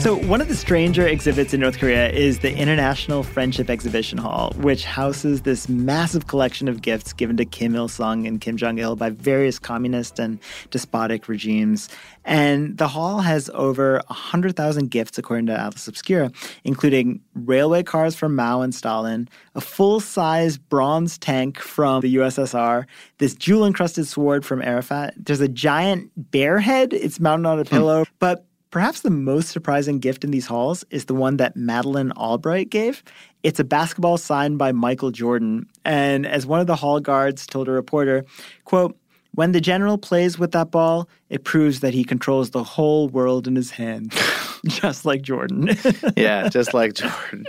[0.00, 4.54] So, one of the stranger exhibits in North Korea is the International Friendship Exhibition Hall,
[4.56, 8.78] which houses this massive collection of gifts given to Kim Il sung and Kim Jong
[8.78, 10.38] il by various communist and
[10.70, 11.90] despotic regimes.
[12.24, 16.32] And the hall has over 100,000 gifts, according to Atlas Obscura,
[16.64, 22.86] including railway cars from Mao and Stalin, a full size bronze tank from the USSR,
[23.18, 25.12] this jewel encrusted sword from Arafat.
[25.18, 28.04] There's a giant bear head, it's mounted on a pillow.
[28.04, 28.12] Hmm.
[28.18, 32.70] But Perhaps the most surprising gift in these halls is the one that Madeleine Albright
[32.70, 33.02] gave.
[33.42, 35.66] It's a basketball signed by Michael Jordan.
[35.84, 38.24] And as one of the hall guards told a reporter,
[38.64, 38.96] quote,
[39.34, 43.46] when the general plays with that ball, it proves that he controls the whole world
[43.46, 44.12] in his hand."
[44.66, 45.70] just like Jordan.
[46.16, 47.46] yeah, just like Jordan.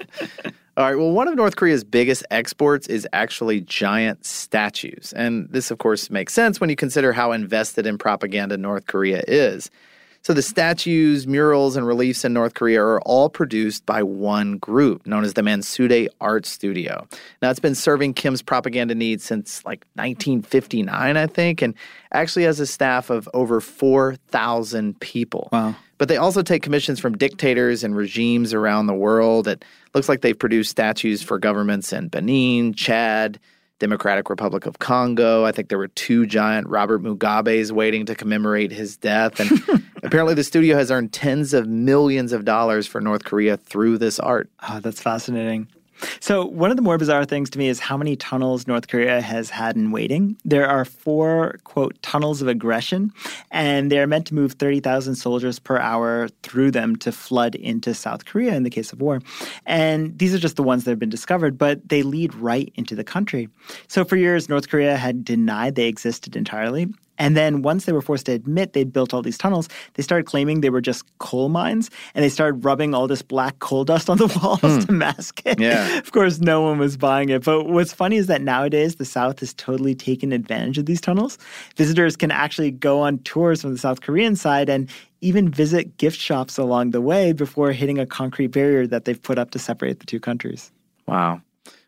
[0.77, 5.13] All right, well, one of North Korea's biggest exports is actually giant statues.
[5.15, 9.23] And this, of course, makes sense when you consider how invested in propaganda North Korea
[9.27, 9.69] is.
[10.23, 15.07] So the statues, murals, and reliefs in North Korea are all produced by one group
[15.07, 17.07] known as the Mansudae Art Studio.
[17.41, 21.73] Now it's been serving Kim's propaganda needs since like 1959, I think, and
[22.13, 25.49] actually has a staff of over 4,000 people.
[25.51, 25.75] Wow.
[25.97, 29.47] But they also take commissions from dictators and regimes around the world.
[29.47, 33.39] It looks like they've produced statues for governments in Benin, Chad,
[33.81, 35.43] Democratic Republic of Congo.
[35.43, 39.39] I think there were two giant Robert Mugabe's waiting to commemorate his death.
[39.39, 43.97] And apparently, the studio has earned tens of millions of dollars for North Korea through
[43.97, 44.49] this art.
[44.67, 45.67] Oh, that's fascinating.
[46.19, 49.21] So, one of the more bizarre things to me is how many tunnels North Korea
[49.21, 50.37] has had in waiting.
[50.43, 53.11] There are four, quote, tunnels of aggression,
[53.51, 58.25] and they're meant to move 30,000 soldiers per hour through them to flood into South
[58.25, 59.21] Korea in the case of war.
[59.65, 62.95] And these are just the ones that have been discovered, but they lead right into
[62.95, 63.49] the country.
[63.87, 66.87] So, for years, North Korea had denied they existed entirely.
[67.21, 70.25] And then once they were forced to admit they'd built all these tunnels, they started
[70.25, 74.09] claiming they were just coal mines and they started rubbing all this black coal dust
[74.09, 74.85] on the walls mm.
[74.87, 75.59] to mask it.
[75.59, 75.99] Yeah.
[75.99, 77.43] Of course, no one was buying it.
[77.43, 81.37] But what's funny is that nowadays the South has totally taken advantage of these tunnels.
[81.75, 84.89] Visitors can actually go on tours from the South Korean side and
[85.21, 89.37] even visit gift shops along the way before hitting a concrete barrier that they've put
[89.37, 90.71] up to separate the two countries.
[91.05, 91.39] Wow.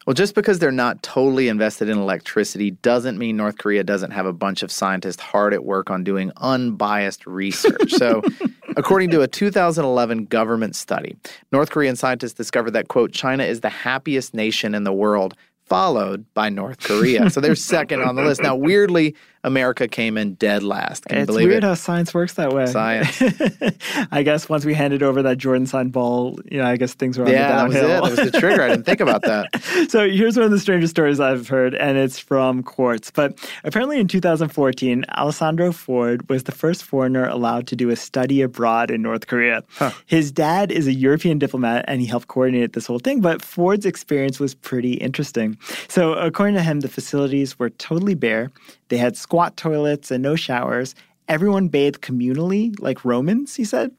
[0.06, 4.26] Well, just because they're not totally invested in electricity doesn't mean North Korea doesn't have
[4.26, 7.92] a bunch of scientists hard at work on doing unbiased research.
[7.92, 8.22] so,
[8.78, 11.16] according to a 2011 government study,
[11.52, 15.36] North Korean scientists discovered that, quote, China is the happiest nation in the world
[15.66, 17.30] followed by North Korea.
[17.30, 18.42] So they're second on the list.
[18.44, 21.06] Now, weirdly, America came in dead last.
[21.06, 21.68] Can it's believe weird it?
[21.68, 22.66] how science works that way.
[22.66, 23.22] Science.
[24.12, 27.18] I guess once we handed over that Jordan signed ball, you know, I guess things
[27.18, 27.88] were on yeah, the downhill.
[27.88, 28.16] that was it.
[28.16, 28.62] That was the trigger.
[28.64, 29.62] I didn't think about that.
[29.90, 33.12] so here's one of the strangest stories I've heard, and it's from Quartz.
[33.12, 38.42] But apparently in 2014, Alessandro Ford was the first foreigner allowed to do a study
[38.42, 39.64] abroad in North Korea.
[39.76, 39.92] Huh.
[40.06, 43.86] His dad is a European diplomat, and he helped coordinate this whole thing, but Ford's
[43.86, 45.58] experience was pretty interesting.
[45.90, 48.52] So according to him, the facilities were totally bare.
[48.94, 50.94] They had squat toilets and no showers.
[51.28, 53.90] Everyone bathed communally, like Romans, he said.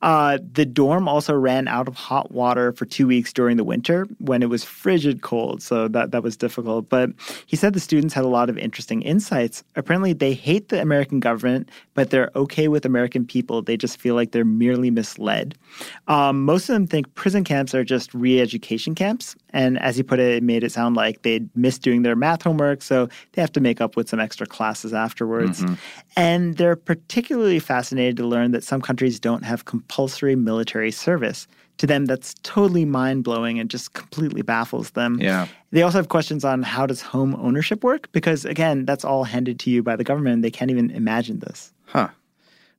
[0.00, 4.06] Uh, the dorm also ran out of hot water for two weeks during the winter
[4.18, 6.88] when it was frigid cold, so that, that was difficult.
[6.88, 7.10] But
[7.46, 9.64] he said the students had a lot of interesting insights.
[9.74, 13.60] Apparently, they hate the American government, but they're okay with American people.
[13.60, 15.56] They just feel like they're merely misled.
[16.06, 19.34] Um, most of them think prison camps are just re education camps.
[19.54, 22.42] And as he put it, it made it sound like they'd missed doing their math
[22.42, 25.62] homework, so they have to make up with some extra classes afterwards.
[25.62, 25.74] Mm-hmm.
[26.16, 31.46] And they're particularly fascinated to learn that some countries don't have compulsory military service.
[31.78, 35.18] To them, that's totally mind blowing and just completely baffles them.
[35.20, 35.46] Yeah.
[35.70, 38.10] They also have questions on how does home ownership work?
[38.12, 40.42] Because again, that's all handed to you by the government.
[40.42, 41.72] They can't even imagine this.
[41.86, 42.08] Huh.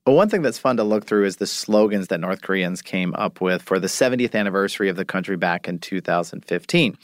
[0.06, 3.16] Well, one thing that's fun to look through is the slogans that North Koreans came
[3.16, 6.98] up with for the 70th anniversary of the country back in 2015.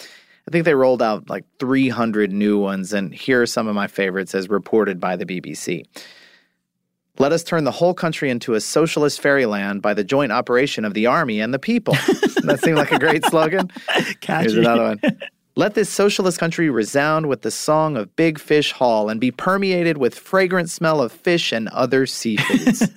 [0.47, 3.87] I think they rolled out like 300 new ones, and here are some of my
[3.87, 5.83] favorites as reported by the BBC.
[7.17, 10.93] Let us turn the whole country into a socialist fairyland by the joint operation of
[10.93, 11.93] the army and the people.
[12.43, 13.69] that seemed like a great slogan.
[14.21, 14.43] Catchy.
[14.43, 15.01] Here's another one.
[15.55, 19.97] Let this socialist country resound with the song of Big Fish Hall and be permeated
[19.97, 22.89] with fragrant smell of fish and other seafoods.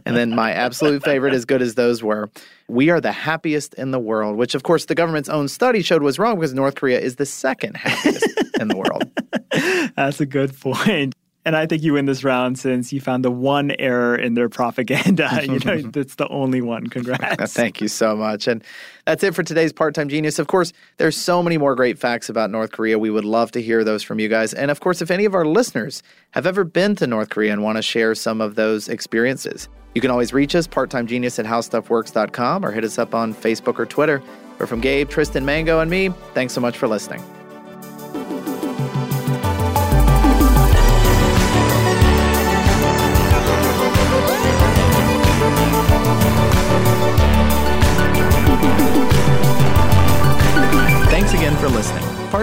[0.06, 2.30] and then my absolute favorite, as good as those were,
[2.66, 6.02] we are the happiest in the world, which of course the government's own study showed
[6.02, 8.26] was wrong because North Korea is the second happiest
[8.58, 9.92] in the world.
[9.94, 11.14] That's a good point.
[11.44, 14.48] And I think you win this round since you found the one error in their
[14.48, 15.40] propaganda.
[15.42, 16.86] you know, that's the only one.
[16.86, 17.52] Congrats.
[17.54, 18.46] Thank you so much.
[18.46, 18.62] And
[19.06, 20.38] that's it for today's Part Time Genius.
[20.38, 22.98] Of course, there's so many more great facts about North Korea.
[22.98, 24.54] We would love to hear those from you guys.
[24.54, 27.62] And of course, if any of our listeners have ever been to North Korea and
[27.62, 32.64] want to share some of those experiences, you can always reach us, part-timegenius at howstuffworks.com,
[32.64, 34.22] or hit us up on Facebook or Twitter.
[34.58, 37.22] But from Gabe, Tristan, Mango, and me, thanks so much for listening.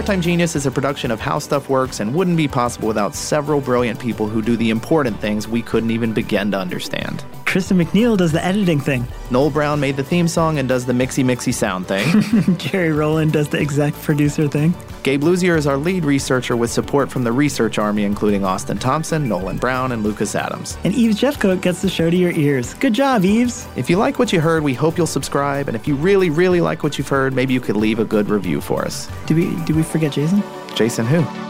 [0.00, 0.06] Listening.
[0.06, 3.14] Part Time Genius is a production of How Stuff Works and wouldn't be possible without
[3.14, 7.22] several brilliant people who do the important things we couldn't even begin to understand.
[7.50, 9.04] Tristan McNeil does the editing thing.
[9.32, 12.56] Noel Brown made the theme song and does the mixy mixy sound thing.
[12.58, 14.72] Jerry Rowland does the exec producer thing.
[15.02, 19.28] Gabe Luzier is our lead researcher with support from the research army, including Austin Thompson,
[19.28, 20.78] Nolan Brown, and Lucas Adams.
[20.84, 22.74] And Eves Jeffcoat gets the show to your ears.
[22.74, 23.66] Good job, Eves.
[23.74, 25.66] If you like what you heard, we hope you'll subscribe.
[25.66, 28.28] And if you really, really like what you've heard, maybe you could leave a good
[28.28, 29.10] review for us.
[29.26, 30.40] Did we did we forget Jason?
[30.76, 31.49] Jason who?